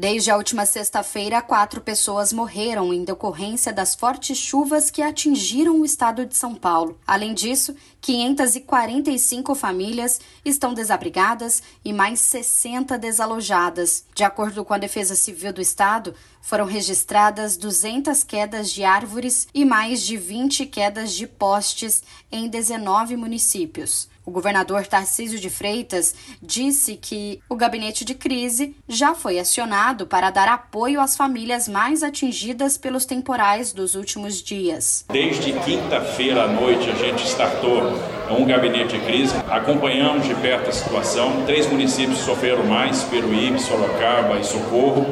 [0.00, 5.84] Desde a última sexta-feira, quatro pessoas morreram em decorrência das fortes chuvas que atingiram o
[5.84, 6.98] estado de São Paulo.
[7.06, 14.06] Além disso, 545 famílias estão desabrigadas e mais 60 desalojadas.
[14.14, 19.64] De acordo com a Defesa Civil do Estado, foram registradas 200 quedas de árvores e
[19.64, 24.08] mais de 20 quedas de postes em 19 municípios.
[24.24, 30.30] O governador Tarcísio de Freitas disse que o gabinete de crise já foi acionado para
[30.30, 35.04] dar apoio às famílias mais atingidas pelos temporais dos últimos dias.
[35.10, 37.92] Desde quinta-feira à noite a gente startou
[38.30, 41.44] um gabinete de crise, acompanhamos de perto a situação.
[41.44, 45.06] Três municípios sofreram mais: Peruíbe, Sorocaba e Socorro.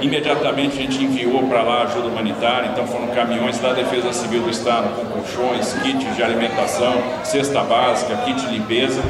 [0.00, 4.50] Imediatamente a gente enviou para lá ajuda humanitária, então foram caminhões da Defesa Civil do
[4.50, 9.02] Estado com colchões, kits de alimentação, cesta básica, kit de limpeza.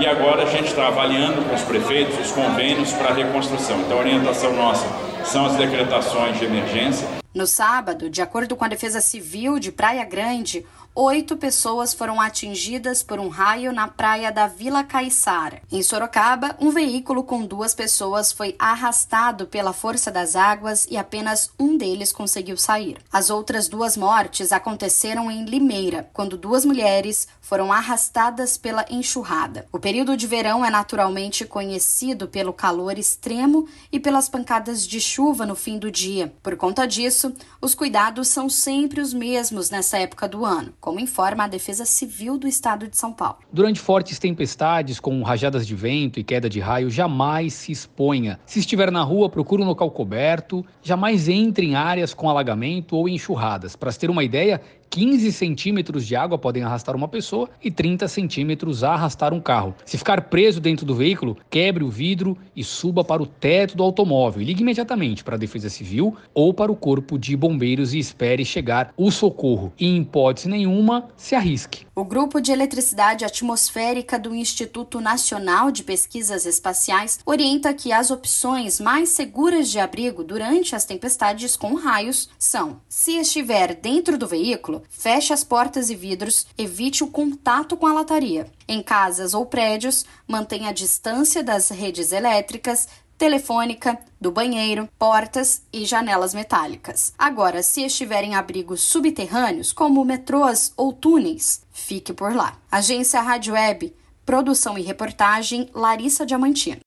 [0.00, 3.80] E agora a gente está avaliando com os prefeitos os convênios para a reconstrução.
[3.82, 4.84] Então a orientação nossa
[5.24, 7.06] são as decretações de emergência.
[7.32, 13.02] No sábado, de acordo com a Defesa Civil de Praia Grande, oito pessoas foram atingidas
[13.02, 15.62] por um raio na praia da Vila Caiçara.
[15.70, 21.50] Em Sorocaba, um veículo com duas pessoas foi arrastado pela força das águas e apenas
[21.58, 22.98] um deles conseguiu sair.
[23.10, 29.66] As outras duas mortes aconteceram em Limeira, quando duas mulheres foram arrastadas pela enxurrada.
[29.72, 35.46] O período de verão é naturalmente conhecido pelo calor extremo e pelas pancadas de chuva
[35.46, 36.34] no fim do dia.
[36.42, 41.44] Por conta disso, os cuidados são sempre os mesmos nessa época do ano como informa
[41.44, 43.38] a Defesa Civil do Estado de São Paulo.
[43.52, 48.40] Durante fortes tempestades, com rajadas de vento e queda de raio, jamais se exponha.
[48.44, 53.08] Se estiver na rua, procure um local coberto, jamais entre em áreas com alagamento ou
[53.08, 53.76] enxurradas.
[53.76, 54.60] Para se ter uma ideia,
[54.92, 59.74] 15 centímetros de água podem arrastar uma pessoa e 30 centímetros arrastar um carro.
[59.86, 63.82] Se ficar preso dentro do veículo, quebre o vidro e suba para o teto do
[63.82, 64.42] automóvel.
[64.42, 68.92] Ligue imediatamente para a Defesa Civil ou para o Corpo de Bombeiros e espere chegar
[68.94, 69.72] o socorro.
[69.80, 71.86] E, em hipótese nenhuma, se arrisque.
[71.94, 78.78] O Grupo de Eletricidade Atmosférica do Instituto Nacional de Pesquisas Espaciais orienta que as opções
[78.78, 84.81] mais seguras de abrigo durante as tempestades com raios são: se estiver dentro do veículo,
[84.88, 88.46] feche as portas e vidros, evite o contato com a lataria.
[88.68, 95.84] Em casas ou prédios, mantenha a distância das redes elétricas, telefônica, do banheiro, portas e
[95.84, 97.12] janelas metálicas.
[97.16, 102.58] Agora, se estiver em abrigos subterrâneos, como metrôs ou túneis, fique por lá.
[102.70, 103.94] Agência Rádio Web,
[104.26, 106.80] produção e reportagem Larissa Diamantino.